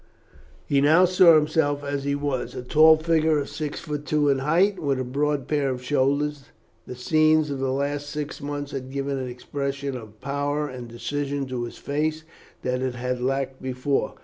[0.65, 4.39] He now saw himself as he was, a tall figure of six feet two in
[4.39, 6.45] height, with a broad pair of shoulders.
[6.87, 11.45] The scenes of the last six months had given an expression of power and decision
[11.49, 12.23] to his face
[12.63, 14.15] that it had lacked before.